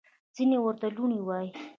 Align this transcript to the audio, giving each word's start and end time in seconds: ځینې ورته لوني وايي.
ځینې 0.35 0.57
ورته 0.61 0.87
لوني 0.95 1.19
وايي. 1.27 1.49